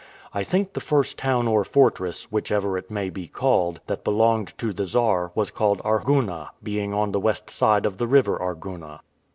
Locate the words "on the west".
6.91-7.51